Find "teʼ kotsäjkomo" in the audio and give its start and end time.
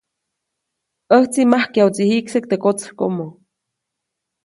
2.49-3.31